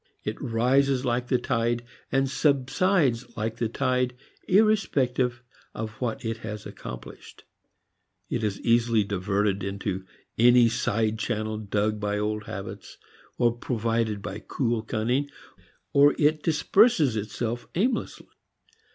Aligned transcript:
It 0.23 0.41
rises 0.41 1.05
like 1.05 1.27
the 1.27 1.37
tide 1.37 1.83
and 2.11 2.27
subsides 2.27 3.37
like 3.37 3.57
the 3.57 3.69
tide 3.69 4.15
irrespective 4.47 5.43
of 5.75 5.91
what 6.01 6.25
it 6.25 6.37
has 6.37 6.65
accomplished. 6.65 7.43
It 8.27 8.43
is 8.43 8.59
easily 8.61 9.03
diverted 9.03 9.63
into 9.63 10.03
any 10.39 10.69
side 10.69 11.19
channel 11.19 11.59
dug 11.59 11.99
by 11.99 12.17
old 12.17 12.45
habits 12.45 12.97
or 13.37 13.55
provided 13.55 14.23
by 14.23 14.39
cool 14.39 14.81
cunning, 14.81 15.29
or 15.93 16.15
it 16.17 16.41
disperses 16.41 17.15
itself 17.15 17.67
aimlessly. 17.75 18.29